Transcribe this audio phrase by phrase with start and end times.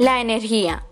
[0.00, 0.82] La energía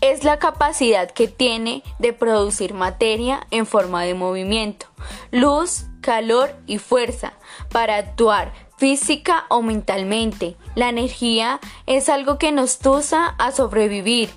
[0.00, 4.86] es la capacidad que tiene de producir materia en forma de movimiento,
[5.30, 7.34] luz, calor y fuerza
[7.70, 10.56] para actuar física o mentalmente.
[10.74, 14.30] La energía es algo que nos tusa a sobrevivir.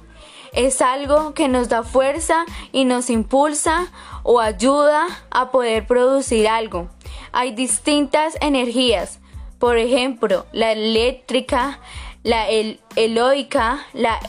[0.52, 2.44] Es algo que nos da fuerza
[2.74, 3.88] y nos impulsa
[4.24, 6.90] o ayuda a poder producir algo.
[7.32, 9.22] Hay distintas energías,
[9.60, 11.80] por ejemplo, la eléctrica,
[12.24, 12.48] la
[12.96, 14.20] eloica, la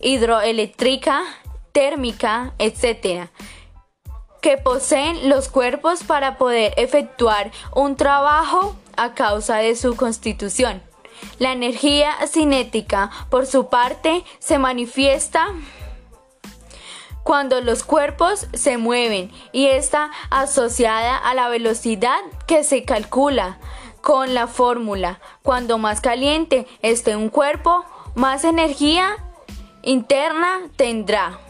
[0.00, 1.22] hidroeléctrica,
[1.72, 3.28] térmica, etc.,
[4.40, 10.82] que poseen los cuerpos para poder efectuar un trabajo a causa de su constitución.
[11.38, 15.48] La energía cinética, por su parte, se manifiesta
[17.24, 23.58] cuando los cuerpos se mueven y está asociada a la velocidad que se calcula
[24.06, 25.18] con la fórmula.
[25.42, 29.16] Cuando más caliente esté un cuerpo, más energía
[29.82, 31.40] interna tendrá.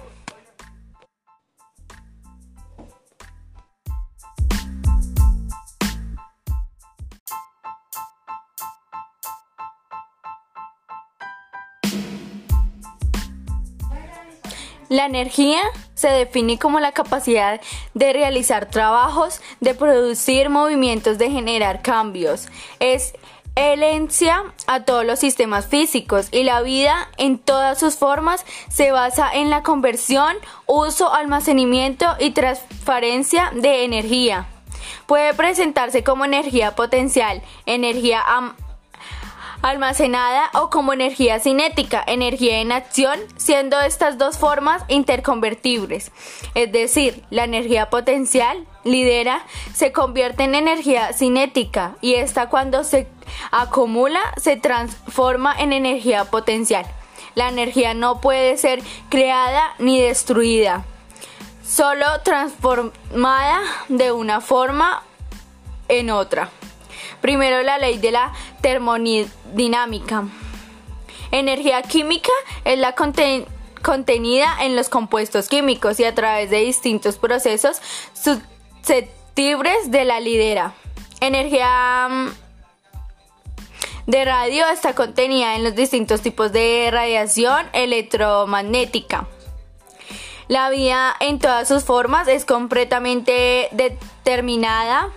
[14.97, 15.61] La energía
[15.93, 17.61] se define como la capacidad
[17.93, 22.49] de realizar trabajos, de producir movimientos, de generar cambios.
[22.81, 23.13] Es
[23.57, 29.31] herencia a todos los sistemas físicos y la vida en todas sus formas se basa
[29.35, 34.47] en la conversión, uso, almacenamiento y transferencia de energía.
[35.05, 38.23] Puede presentarse como energía potencial, energía
[39.63, 46.13] almacenada o como energía cinética, energía en acción, siendo estas dos formas interconvertibles.
[46.55, 53.09] Es decir, la energía potencial lidera se convierte en energía cinética y esta cuando se
[53.51, 56.87] acumula se transforma en energía potencial.
[57.35, 60.85] La energía no puede ser creada ni destruida,
[61.67, 65.03] solo transformada de una forma
[65.89, 66.51] en otra.
[67.21, 70.25] Primero la ley de la termodinámica.
[71.31, 72.31] Energía química
[72.65, 72.95] es la
[73.83, 77.81] contenida en los compuestos químicos y a través de distintos procesos
[78.13, 80.75] susceptibles de la lidera.
[81.21, 82.29] Energía mm,
[84.07, 89.27] de radio está contenida en los distintos tipos de radiación electromagnética.
[90.49, 95.11] La vida en todas sus formas es completamente determinada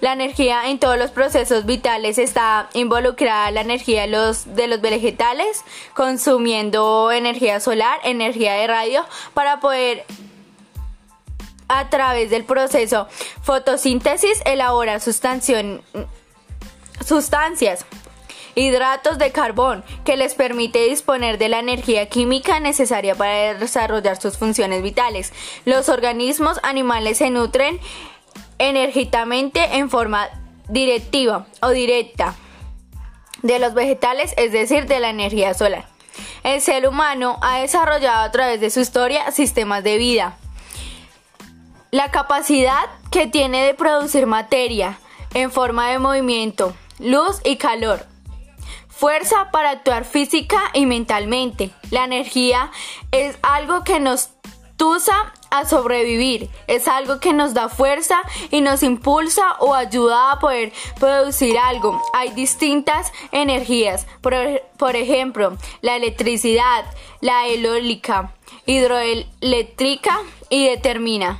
[0.00, 4.80] la energía en todos los procesos vitales está involucrada la energía de los, de los
[4.80, 10.04] vegetales, consumiendo energía solar, energía de radio, para poder
[11.68, 13.06] a través del proceso
[13.42, 15.80] fotosíntesis elaborar sustancias,
[18.56, 24.36] hidratos de carbón que les permite disponer de la energía química necesaria para desarrollar sus
[24.36, 25.32] funciones vitales.
[25.64, 27.78] Los organismos animales se nutren
[28.60, 30.28] enérgicamente en forma
[30.68, 32.36] directiva o directa
[33.42, 35.86] de los vegetales, es decir, de la energía solar.
[36.44, 40.36] El ser humano ha desarrollado a través de su historia sistemas de vida.
[41.90, 44.98] La capacidad que tiene de producir materia
[45.34, 48.06] en forma de movimiento, luz y calor.
[48.88, 51.70] Fuerza para actuar física y mentalmente.
[51.90, 52.70] La energía
[53.10, 54.30] es algo que nos
[54.76, 56.48] tusa a sobrevivir.
[56.66, 62.00] Es algo que nos da fuerza y nos impulsa o ayuda a poder producir algo.
[62.14, 66.84] Hay distintas energías, por, ejemplo, la electricidad,
[67.20, 68.32] la eólica,
[68.66, 71.38] hidroeléctrica y determina.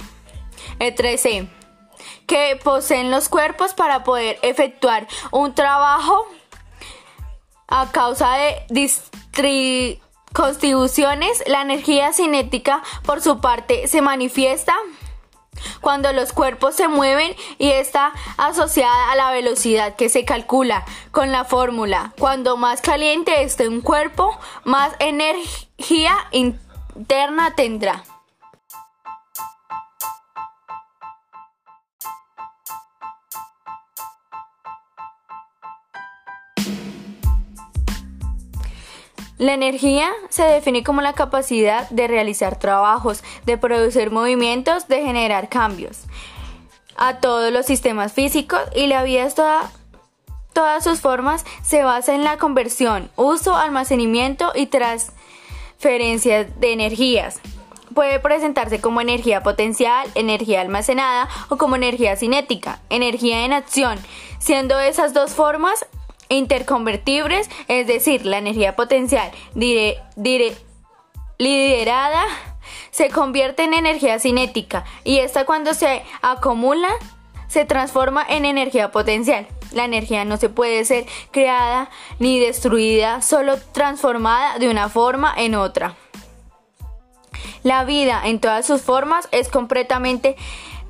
[0.78, 1.48] El 13
[2.26, 6.26] que poseen los cuerpos para poder efectuar un trabajo
[7.66, 14.74] a causa de distribución constituciones, la energía cinética, por su parte, se manifiesta
[15.80, 21.32] cuando los cuerpos se mueven y está asociada a la velocidad que se calcula con
[21.32, 22.12] la fórmula.
[22.18, 28.04] Cuando más caliente esté un cuerpo, más energía interna tendrá.
[39.40, 45.48] La energía se define como la capacidad de realizar trabajos, de producir movimientos, de generar
[45.48, 46.02] cambios
[46.98, 49.72] a todos los sistemas físicos y la vida es toda,
[50.52, 57.40] todas sus formas se basa en la conversión, uso, almacenamiento y transferencia de energías.
[57.94, 63.98] Puede presentarse como energía potencial, energía almacenada o como energía cinética, energía en acción,
[64.38, 65.86] siendo esas dos formas
[66.30, 69.30] interconvertibles, es decir, la energía potencial
[71.38, 72.24] liderada
[72.90, 76.88] se convierte en energía cinética y esta cuando se acumula
[77.48, 79.46] se transforma en energía potencial.
[79.72, 85.54] La energía no se puede ser creada ni destruida, solo transformada de una forma en
[85.54, 85.96] otra.
[87.62, 90.36] La vida en todas sus formas es completamente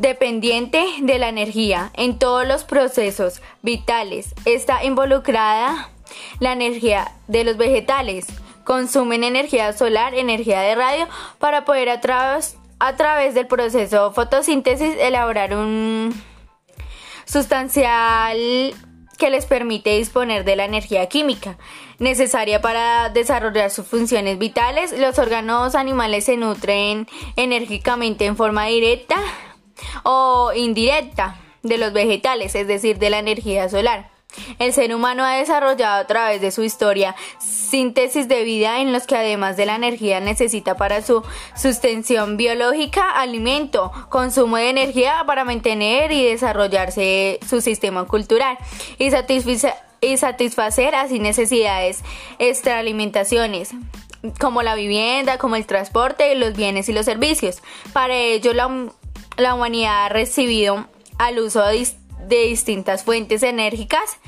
[0.01, 1.91] dependiente de la energía.
[1.95, 5.91] En todos los procesos vitales está involucrada
[6.39, 8.27] la energía de los vegetales.
[8.65, 11.09] Consumen energía solar, energía de radio,
[11.39, 16.15] para poder a través, a través del proceso fotosíntesis elaborar un
[17.27, 18.75] sustancial
[19.19, 21.59] que les permite disponer de la energía química
[21.99, 24.99] necesaria para desarrollar sus funciones vitales.
[24.99, 27.07] Los órganos animales se nutren
[27.37, 29.17] enérgicamente en forma directa
[30.03, 34.11] o indirecta de los vegetales, es decir, de la energía solar.
[34.59, 39.07] El ser humano ha desarrollado a través de su historia síntesis de vida en los
[39.07, 41.23] que además de la energía necesita para su
[41.57, 48.57] sustención biológica, alimento, consumo de energía para mantener y desarrollarse su sistema cultural
[48.99, 49.11] y
[50.17, 52.03] satisfacer, así necesidades
[52.39, 53.73] extraalimentaciones
[54.39, 57.63] como la vivienda, como el transporte, los bienes y los servicios.
[57.95, 58.69] Para ello la,
[59.41, 60.87] la humanidad ha recibido
[61.19, 64.19] al uso de distintas fuentes enérgicas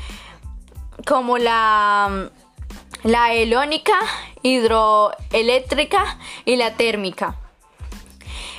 [1.07, 2.31] como la,
[3.03, 3.99] la helónica,
[4.43, 7.37] hidroeléctrica y la térmica.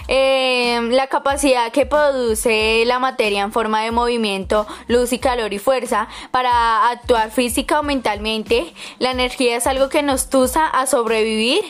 [0.08, 5.60] Em, la capacidad que produce la materia en forma de movimiento, luz y calor y
[5.60, 8.74] fuerza para actuar física o mentalmente.
[9.00, 11.64] La energía es algo que nos tusa a sobrevivir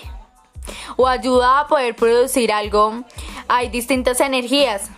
[0.97, 3.03] o ayuda a poder producir algo.
[3.47, 4.89] Hay distintas energías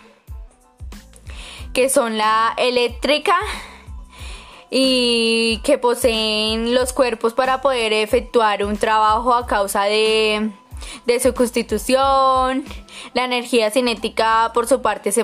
[1.72, 3.36] que son la eléctrica
[4.70, 10.52] y que poseen los cuerpos para poder efectuar un trabajo a causa de,
[11.20, 12.64] su constitución.
[13.12, 15.22] La energía cinética por su parte se,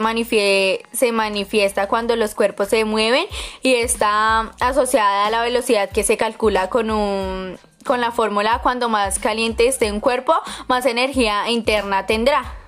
[0.92, 3.24] se manifiesta cuando los cuerpos se mueven
[3.62, 8.88] y está asociada a la velocidad que se calcula con un con la fórmula cuando
[8.88, 10.34] más caliente esté un cuerpo,
[10.68, 12.61] más energía interna tendrá.